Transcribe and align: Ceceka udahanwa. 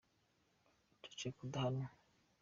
Ceceka 1.03 1.41
udahanwa. 1.47 1.87